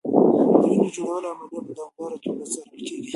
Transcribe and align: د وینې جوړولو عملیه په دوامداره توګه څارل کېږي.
د 0.59 0.61
وینې 0.65 0.87
جوړولو 0.95 1.27
عملیه 1.33 1.59
په 1.65 1.71
دوامداره 1.77 2.17
توګه 2.23 2.43
څارل 2.53 2.79
کېږي. 2.87 3.09